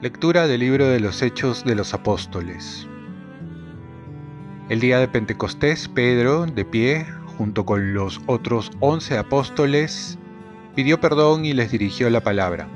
Lectura 0.00 0.46
del 0.46 0.60
libro 0.60 0.86
de 0.86 1.00
los 1.00 1.22
Hechos 1.22 1.64
de 1.64 1.74
los 1.74 1.92
Apóstoles. 1.92 2.86
El 4.68 4.78
día 4.78 5.00
de 5.00 5.08
Pentecostés, 5.08 5.88
Pedro, 5.88 6.46
de 6.46 6.64
pie, 6.64 7.04
junto 7.36 7.66
con 7.66 7.94
los 7.94 8.20
otros 8.26 8.70
once 8.78 9.18
apóstoles, 9.18 10.16
pidió 10.76 11.00
perdón 11.00 11.44
y 11.44 11.52
les 11.52 11.72
dirigió 11.72 12.08
la 12.10 12.20
palabra. 12.20 12.68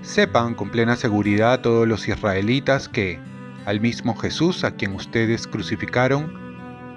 Sepan 0.00 0.54
con 0.54 0.70
plena 0.70 0.96
seguridad 0.96 1.60
todos 1.60 1.86
los 1.86 2.08
israelitas 2.08 2.88
que, 2.88 3.20
al 3.66 3.80
mismo 3.80 4.14
Jesús 4.14 4.62
a 4.62 4.70
quien 4.70 4.94
ustedes 4.94 5.46
crucificaron, 5.46 6.32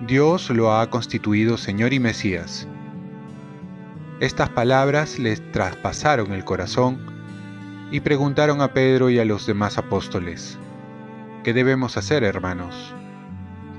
Dios 0.07 0.49
lo 0.51 0.73
ha 0.73 0.89
constituido 0.89 1.57
Señor 1.57 1.93
y 1.93 1.99
Mesías. 1.99 2.67
Estas 4.19 4.49
palabras 4.49 5.17
les 5.17 5.51
traspasaron 5.51 6.31
el 6.31 6.45
corazón 6.45 6.99
y 7.91 8.01
preguntaron 8.01 8.61
a 8.61 8.71
Pedro 8.71 9.09
y 9.09 9.17
a 9.17 9.25
los 9.25 9.47
demás 9.47 9.79
apóstoles, 9.79 10.59
¿qué 11.43 11.53
debemos 11.53 11.97
hacer, 11.97 12.23
hermanos? 12.23 12.93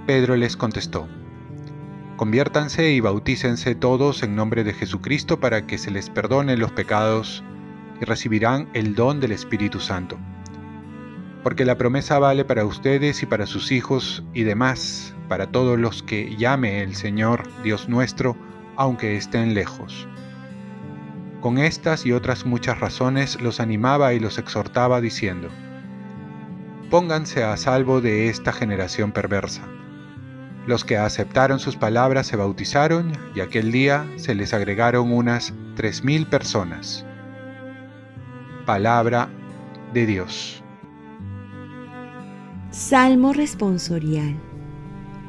Pedro 0.07 0.35
les 0.35 0.57
contestó, 0.57 1.07
conviértanse 2.17 2.91
y 2.91 2.99
bautícense 2.99 3.77
todos 3.77 4.25
en 4.25 4.35
nombre 4.35 4.65
de 4.65 4.75
Jesucristo 4.75 5.39
para 5.39 5.65
que 5.65 5.79
se 5.79 5.93
les 5.93 6.11
perdone 6.11 6.57
los 6.57 6.73
pecados 6.73 7.45
y 8.01 8.05
recibirán 8.05 8.69
el 8.73 8.97
don 8.97 9.21
del 9.21 9.31
Espíritu 9.31 9.79
Santo. 9.79 10.19
Porque 11.43 11.65
la 11.65 11.79
promesa 11.79 12.19
vale 12.19 12.45
para 12.45 12.65
ustedes 12.65 13.23
y 13.23 13.27
para 13.27 13.47
sus 13.47 13.73
hijos 13.73 14.23
y 14.35 14.43
demás, 14.43 15.15
para 15.29 15.47
todos 15.47 15.79
los 15.79 16.03
que 16.03 16.37
llame 16.37 16.83
el 16.83 16.95
Señor 16.95 17.49
Dios 17.63 17.89
nuestro, 17.89 18.37
aunque 18.77 19.17
estén 19.17 19.55
lejos. 19.55 20.07
Con 21.41 21.57
estas 21.57 22.05
y 22.05 22.13
otras 22.13 22.45
muchas 22.45 22.81
razones 22.81 23.41
los 23.41 23.61
animaba 23.61 24.13
y 24.13 24.21
los 24.21 24.39
exhortaba 24.39 25.01
diciendo, 25.01 25.49
Pónganse 26.91 27.45
a 27.45 27.57
salvo 27.57 28.01
de 28.01 28.29
esta 28.29 28.53
generación 28.53 29.13
perversa. 29.13 29.63
Los 30.67 30.85
que 30.85 30.99
aceptaron 30.99 31.59
sus 31.59 31.77
palabras 31.77 32.27
se 32.27 32.37
bautizaron 32.37 33.13
y 33.35 33.41
aquel 33.41 33.73
día 33.73 34.07
se 34.17 34.35
les 34.35 34.53
agregaron 34.53 35.13
unas 35.13 35.55
tres 35.77 36.05
mil 36.05 36.27
personas. 36.27 37.07
Palabra 38.67 39.31
de 39.95 40.05
Dios. 40.05 40.63
Salmo 42.73 43.33
responsorial. 43.33 44.37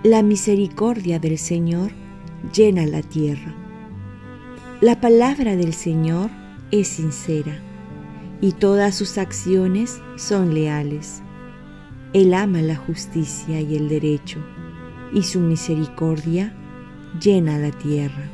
La 0.03 0.22
misericordia 0.22 1.17
del 1.17 1.39
Señor 1.39 1.92
llena 2.53 2.86
la 2.86 3.02
tierra. 3.02 3.56
La 4.80 5.02
palabra 5.02 5.56
del 5.56 5.73
Señor 5.73 6.30
es 6.69 6.88
sincera 6.88 7.59
y 8.42 8.52
todas 8.52 8.94
sus 8.94 9.17
acciones 9.17 10.00
son 10.17 10.53
leales. 10.53 11.23
Él 12.14 12.36
ama 12.36 12.62
la 12.62 12.75
justicia 12.75 13.59
y 13.59 13.75
el 13.75 13.89
derecho 13.89 14.38
y 15.12 15.23
su 15.23 15.39
misericordia 15.39 16.53
llena 17.19 17.58
la 17.58 17.72
tierra. 17.72 18.30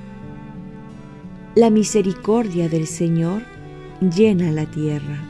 La 1.56 1.70
misericordia 1.70 2.68
del 2.68 2.88
Señor 2.88 3.42
llena 4.02 4.52
la 4.52 4.66
tierra. 4.66 5.24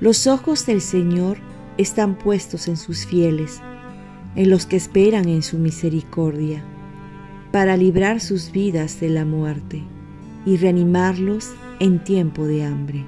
Los 0.00 0.26
ojos 0.26 0.66
del 0.66 0.80
Señor 0.80 1.38
están 1.78 2.16
puestos 2.16 2.68
en 2.68 2.76
sus 2.76 3.06
fieles, 3.06 3.60
en 4.36 4.50
los 4.50 4.66
que 4.66 4.76
esperan 4.76 5.28
en 5.28 5.42
su 5.42 5.58
misericordia 5.58 6.64
para 7.52 7.76
librar 7.76 8.20
sus 8.20 8.50
vidas 8.50 8.98
de 8.98 9.10
la 9.10 9.24
muerte 9.24 9.82
y 10.44 10.56
reanimarlos 10.56 11.52
en 11.78 12.02
tiempo 12.02 12.46
de 12.46 12.64
hambre. 12.64 13.06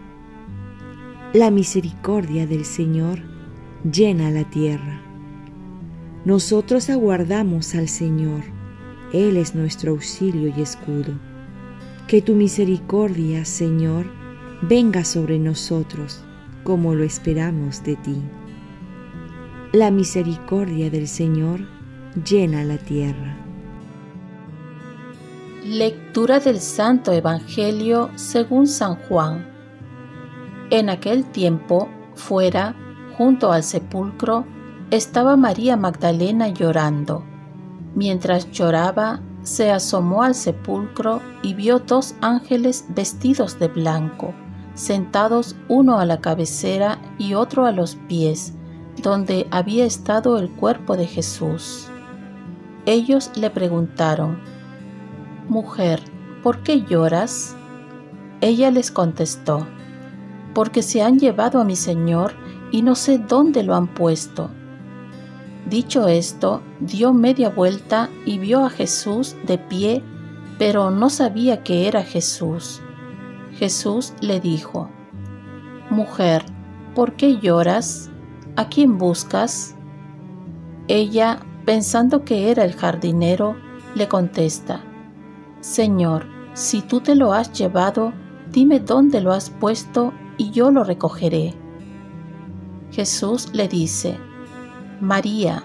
La 1.32 1.50
misericordia 1.50 2.46
del 2.46 2.64
Señor 2.64 3.20
llena 3.90 4.30
la 4.30 4.44
tierra. 4.44 5.02
Nosotros 6.24 6.90
aguardamos 6.90 7.74
al 7.74 7.88
Señor, 7.88 8.42
Él 9.12 9.36
es 9.36 9.54
nuestro 9.54 9.92
auxilio 9.92 10.52
y 10.56 10.62
escudo. 10.62 11.14
Que 12.06 12.22
tu 12.22 12.34
misericordia, 12.34 13.44
Señor, 13.44 14.06
venga 14.62 15.04
sobre 15.04 15.38
nosotros 15.38 16.24
como 16.62 16.94
lo 16.94 17.04
esperamos 17.04 17.82
de 17.84 17.96
ti. 17.96 18.16
La 19.76 19.90
misericordia 19.90 20.88
del 20.88 21.06
Señor 21.06 21.60
llena 22.24 22.64
la 22.64 22.78
tierra. 22.78 23.36
Lectura 25.66 26.40
del 26.40 26.60
Santo 26.60 27.12
Evangelio 27.12 28.08
según 28.14 28.68
San 28.68 28.94
Juan. 28.94 29.46
En 30.70 30.88
aquel 30.88 31.26
tiempo, 31.26 31.90
fuera, 32.14 32.74
junto 33.18 33.52
al 33.52 33.62
sepulcro, 33.62 34.46
estaba 34.90 35.36
María 35.36 35.76
Magdalena 35.76 36.48
llorando. 36.48 37.22
Mientras 37.94 38.50
lloraba, 38.50 39.20
se 39.42 39.70
asomó 39.70 40.22
al 40.22 40.34
sepulcro 40.34 41.20
y 41.42 41.52
vio 41.52 41.80
dos 41.80 42.14
ángeles 42.22 42.86
vestidos 42.94 43.58
de 43.58 43.68
blanco, 43.68 44.32
sentados 44.72 45.54
uno 45.68 45.98
a 45.98 46.06
la 46.06 46.22
cabecera 46.22 46.98
y 47.18 47.34
otro 47.34 47.66
a 47.66 47.72
los 47.72 47.96
pies, 48.08 48.55
donde 49.02 49.46
había 49.50 49.84
estado 49.84 50.38
el 50.38 50.50
cuerpo 50.50 50.96
de 50.96 51.06
Jesús. 51.06 51.88
Ellos 52.86 53.30
le 53.36 53.50
preguntaron, 53.50 54.38
Mujer, 55.48 56.02
¿por 56.42 56.62
qué 56.62 56.82
lloras? 56.82 57.56
Ella 58.40 58.70
les 58.70 58.90
contestó, 58.90 59.66
Porque 60.54 60.82
se 60.82 61.02
han 61.02 61.18
llevado 61.18 61.60
a 61.60 61.64
mi 61.64 61.76
Señor 61.76 62.32
y 62.70 62.82
no 62.82 62.94
sé 62.94 63.18
dónde 63.18 63.62
lo 63.62 63.74
han 63.74 63.88
puesto. 63.88 64.50
Dicho 65.68 66.06
esto, 66.06 66.62
dio 66.80 67.12
media 67.12 67.50
vuelta 67.50 68.08
y 68.24 68.38
vio 68.38 68.64
a 68.64 68.70
Jesús 68.70 69.34
de 69.46 69.58
pie, 69.58 70.02
pero 70.58 70.90
no 70.90 71.10
sabía 71.10 71.62
que 71.62 71.88
era 71.88 72.02
Jesús. 72.02 72.80
Jesús 73.52 74.12
le 74.20 74.38
dijo, 74.38 74.90
Mujer, 75.90 76.44
¿por 76.94 77.14
qué 77.14 77.38
lloras? 77.38 78.10
¿A 78.56 78.68
quién 78.70 78.96
buscas? 78.96 79.76
Ella, 80.88 81.40
pensando 81.66 82.24
que 82.24 82.50
era 82.50 82.64
el 82.64 82.72
jardinero, 82.72 83.56
le 83.94 84.08
contesta, 84.08 84.82
Señor, 85.60 86.26
si 86.54 86.80
tú 86.80 87.00
te 87.00 87.14
lo 87.14 87.34
has 87.34 87.52
llevado, 87.52 88.14
dime 88.50 88.80
dónde 88.80 89.20
lo 89.20 89.32
has 89.32 89.50
puesto 89.50 90.14
y 90.38 90.52
yo 90.52 90.70
lo 90.70 90.84
recogeré. 90.84 91.54
Jesús 92.92 93.50
le 93.52 93.68
dice, 93.68 94.16
María. 95.02 95.62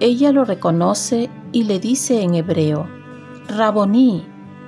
Ella 0.00 0.30
lo 0.30 0.44
reconoce 0.44 1.30
y 1.52 1.64
le 1.64 1.80
dice 1.80 2.22
en 2.22 2.34
hebreo, 2.34 2.86
Raboní, 3.48 4.26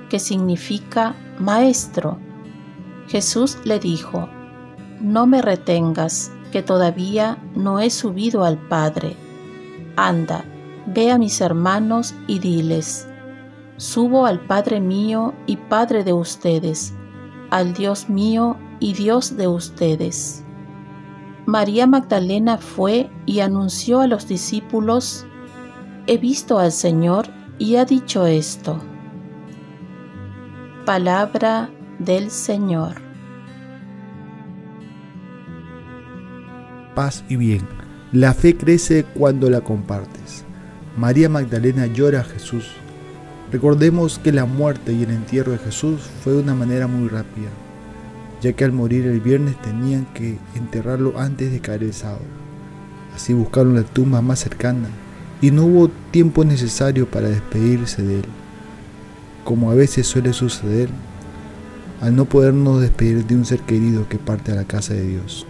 que 0.09 0.17
significa 0.17 1.15
maestro. 1.37 2.17
Jesús 3.07 3.59
le 3.63 3.79
dijo, 3.79 4.27
No 4.99 5.27
me 5.27 5.41
retengas, 5.41 6.31
que 6.51 6.61
todavía 6.61 7.37
no 7.55 7.79
he 7.79 7.89
subido 7.89 8.43
al 8.43 8.57
Padre. 8.57 9.15
Anda, 9.95 10.45
ve 10.85 11.11
a 11.11 11.17
mis 11.17 11.41
hermanos 11.41 12.13
y 12.27 12.39
diles, 12.39 13.07
Subo 13.77 14.25
al 14.25 14.39
Padre 14.41 14.79
mío 14.79 15.33
y 15.47 15.57
Padre 15.57 16.03
de 16.03 16.13
ustedes, 16.13 16.93
al 17.49 17.73
Dios 17.73 18.09
mío 18.09 18.57
y 18.79 18.93
Dios 18.93 19.37
de 19.37 19.47
ustedes. 19.47 20.43
María 21.45 21.87
Magdalena 21.87 22.57
fue 22.57 23.09
y 23.25 23.39
anunció 23.39 24.01
a 24.01 24.07
los 24.07 24.27
discípulos, 24.27 25.25
He 26.07 26.17
visto 26.17 26.59
al 26.59 26.71
Señor 26.71 27.27
y 27.57 27.75
ha 27.75 27.85
dicho 27.85 28.25
esto. 28.25 28.79
Palabra 30.85 31.69
del 31.99 32.31
Señor. 32.31 33.10
Paz 36.95 37.23
y 37.29 37.35
bien. 37.35 37.61
La 38.11 38.33
fe 38.33 38.57
crece 38.57 39.03
cuando 39.03 39.49
la 39.49 39.61
compartes. 39.61 40.43
María 40.97 41.29
Magdalena 41.29 41.85
llora 41.87 42.21
a 42.21 42.23
Jesús 42.23 42.71
Recordemos 43.51 44.17
que 44.17 44.31
la 44.31 44.45
muerte 44.45 44.93
y 44.93 45.03
el 45.03 45.11
entierro 45.11 45.51
de 45.51 45.57
Jesús 45.57 45.99
fue 46.23 46.31
de 46.31 46.39
una 46.39 46.55
manera 46.55 46.87
muy 46.87 47.09
rápida, 47.09 47.49
ya 48.41 48.53
que 48.53 48.63
al 48.63 48.71
morir 48.71 49.05
el 49.05 49.19
viernes 49.19 49.61
tenían 49.61 50.05
que 50.13 50.37
enterrarlo 50.55 51.19
antes 51.19 51.51
de 51.51 51.59
caer 51.59 51.83
el 51.83 51.93
sábado. 51.93 52.23
Así 53.13 53.33
buscaron 53.33 53.75
la 53.75 53.83
tumba 53.83 54.21
más 54.21 54.39
cercana 54.39 54.87
y 55.41 55.51
no 55.51 55.65
hubo 55.65 55.89
tiempo 56.11 56.45
necesario 56.45 57.07
para 57.07 57.27
despedirse 57.27 58.01
de 58.01 58.19
él. 58.19 58.25
Como 59.43 59.69
a 59.69 59.75
veces 59.75 60.07
suele 60.07 60.31
suceder, 60.31 60.87
al 61.99 62.15
no 62.15 62.23
podernos 62.25 62.79
despedir 62.79 63.25
de 63.25 63.35
un 63.35 63.43
ser 63.43 63.59
querido 63.59 64.07
que 64.07 64.17
parte 64.17 64.53
a 64.53 64.55
la 64.55 64.63
casa 64.63 64.93
de 64.93 65.05
Dios. 65.05 65.45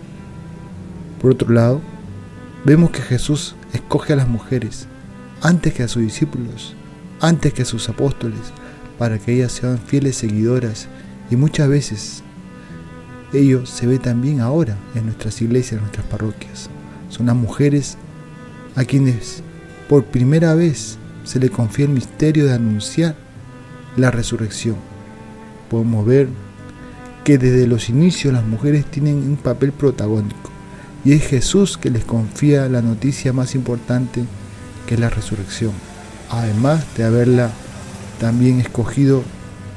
Por 1.21 1.33
otro 1.33 1.53
lado, 1.53 1.81
vemos 2.65 2.89
que 2.89 3.03
Jesús 3.03 3.55
escoge 3.73 4.13
a 4.13 4.15
las 4.15 4.27
mujeres 4.27 4.87
antes 5.43 5.71
que 5.71 5.83
a 5.83 5.87
sus 5.87 6.01
discípulos, 6.01 6.75
antes 7.19 7.53
que 7.53 7.61
a 7.61 7.65
sus 7.65 7.87
apóstoles, 7.89 8.39
para 8.97 9.19
que 9.19 9.33
ellas 9.33 9.51
sean 9.51 9.77
fieles 9.77 10.15
seguidoras 10.15 10.87
y 11.29 11.35
muchas 11.35 11.69
veces 11.69 12.23
ello 13.33 13.67
se 13.67 13.85
ve 13.85 13.99
también 13.99 14.39
ahora 14.39 14.77
en 14.95 15.05
nuestras 15.05 15.39
iglesias, 15.43 15.73
en 15.73 15.81
nuestras 15.81 16.07
parroquias. 16.07 16.71
Son 17.09 17.27
las 17.27 17.35
mujeres 17.35 17.97
a 18.75 18.83
quienes 18.83 19.43
por 19.87 20.05
primera 20.05 20.55
vez 20.55 20.97
se 21.23 21.39
le 21.39 21.51
confía 21.51 21.85
el 21.85 21.91
misterio 21.91 22.45
de 22.47 22.53
anunciar 22.53 23.15
la 23.95 24.09
resurrección. 24.09 24.77
Podemos 25.69 26.03
ver 26.03 26.29
que 27.23 27.37
desde 27.37 27.67
los 27.67 27.89
inicios 27.89 28.33
las 28.33 28.43
mujeres 28.43 28.85
tienen 28.85 29.17
un 29.17 29.37
papel 29.37 29.71
protagónico 29.71 30.40
y 31.03 31.13
es 31.13 31.25
Jesús 31.25 31.77
que 31.77 31.89
les 31.89 32.05
confía 32.05 32.67
la 32.69 32.81
noticia 32.81 33.33
más 33.33 33.55
importante 33.55 34.23
que 34.85 34.95
es 34.95 34.99
la 34.99 35.09
resurrección, 35.09 35.71
además 36.29 36.85
de 36.95 37.03
haberla 37.03 37.49
también 38.19 38.59
escogido 38.59 39.23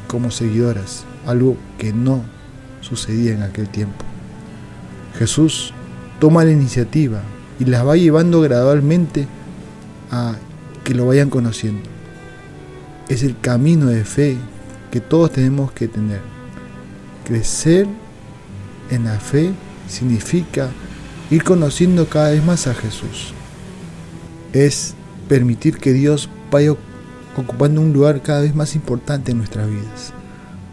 como 0.07 0.31
seguidoras, 0.31 1.05
algo 1.27 1.57
que 1.79 1.93
no 1.93 2.23
sucedía 2.81 3.33
en 3.33 3.43
aquel 3.43 3.69
tiempo. 3.69 4.05
Jesús 5.19 5.73
toma 6.21 6.45
la 6.45 6.51
iniciativa 6.51 7.23
y 7.59 7.65
las 7.65 7.87
va 7.87 7.97
llevando 7.97 8.41
gradualmente 8.41 9.27
a 10.11 10.35
que 10.85 10.95
lo 10.95 11.07
vayan 11.07 11.31
conociendo. 11.31 11.89
Es 13.09 13.23
el 13.23 13.39
camino 13.39 13.87
de 13.87 14.05
fe 14.05 14.37
que 14.91 15.01
todos 15.01 15.33
tenemos 15.33 15.73
que 15.73 15.89
tener. 15.89 16.21
Crecer 17.25 17.87
en 18.91 19.05
la 19.05 19.19
fe 19.19 19.53
significa 19.89 20.69
ir 21.31 21.43
conociendo 21.43 22.09
cada 22.09 22.31
vez 22.31 22.45
más 22.45 22.67
a 22.67 22.75
Jesús. 22.75 23.33
Es 24.53 24.95
permitir 25.29 25.79
que 25.79 25.93
Dios 25.93 26.29
vaya 26.51 26.75
ocupando 27.37 27.81
un 27.81 27.93
lugar 27.93 28.23
cada 28.23 28.43
vez 28.43 28.55
más 28.55 28.75
importante 28.75 29.33
en 29.33 29.39
nuestras 29.39 29.69
vidas. 29.69 30.13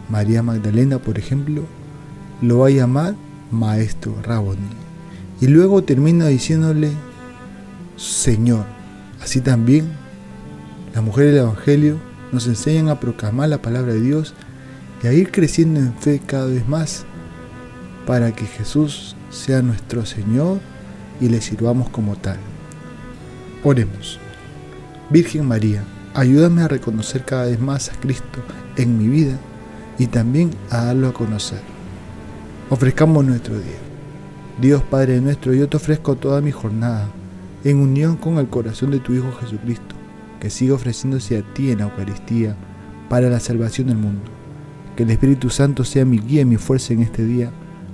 María 0.08 0.42
Magdalena, 0.42 0.98
por 0.98 1.18
ejemplo, 1.18 1.64
lo 2.40 2.58
va 2.58 2.66
a 2.68 2.70
llamar 2.70 3.14
Maestro 3.50 4.14
Raboni. 4.22 4.60
Y 5.40 5.46
luego 5.46 5.82
termina 5.82 6.26
diciéndole 6.26 6.92
Señor. 7.96 8.64
Así 9.20 9.40
también 9.40 9.90
las 10.94 11.02
mujeres 11.02 11.32
del 11.32 11.42
Evangelio 11.42 11.98
nos 12.32 12.46
enseñan 12.46 12.88
a 12.88 13.00
proclamar 13.00 13.48
la 13.48 13.62
palabra 13.62 13.92
de 13.92 14.00
Dios 14.00 14.34
y 15.02 15.06
a 15.06 15.12
ir 15.12 15.30
creciendo 15.30 15.80
en 15.80 15.94
fe 15.94 16.20
cada 16.24 16.46
vez 16.46 16.66
más 16.68 17.04
para 18.06 18.32
que 18.32 18.46
Jesús 18.46 19.16
sea 19.30 19.62
nuestro 19.62 20.04
Señor 20.04 20.60
y 21.20 21.28
le 21.28 21.40
sirvamos 21.40 21.88
como 21.88 22.16
tal. 22.16 22.38
Oremos. 23.64 24.18
Virgen 25.10 25.46
María, 25.46 25.84
ayúdame 26.14 26.62
a 26.62 26.68
reconocer 26.68 27.24
cada 27.24 27.46
vez 27.46 27.60
más 27.60 27.90
a 27.90 28.00
Cristo 28.00 28.40
en 28.76 28.98
mi 28.98 29.08
vida 29.08 29.38
y 29.98 30.06
también 30.06 30.50
a 30.70 30.86
darlo 30.86 31.08
a 31.08 31.12
conocer. 31.12 31.60
Ofrezcamos 32.70 33.24
nuestro 33.24 33.58
día. 33.58 33.78
Dios 34.60 34.82
Padre 34.82 35.20
nuestro, 35.20 35.54
yo 35.54 35.68
te 35.68 35.76
ofrezco 35.76 36.16
toda 36.16 36.40
mi 36.40 36.50
jornada 36.50 37.08
en 37.64 37.78
unión 37.78 38.16
con 38.16 38.38
el 38.38 38.48
corazón 38.48 38.90
de 38.90 38.98
tu 38.98 39.12
Hijo 39.12 39.32
Jesucristo, 39.40 39.94
que 40.40 40.50
siga 40.50 40.74
ofreciéndose 40.74 41.38
a 41.38 41.42
ti 41.54 41.70
en 41.70 41.78
la 41.78 41.84
Eucaristía 41.84 42.56
para 43.08 43.30
la 43.30 43.40
salvación 43.40 43.88
del 43.88 43.98
mundo. 43.98 44.22
Que 44.96 45.04
el 45.04 45.10
Espíritu 45.10 45.50
Santo 45.50 45.84
sea 45.84 46.04
mi 46.04 46.18
guía 46.18 46.42
y 46.42 46.46
mi 46.46 46.56
fuerza 46.56 46.92
en 46.92 47.02
este 47.02 47.24
día 47.24 47.52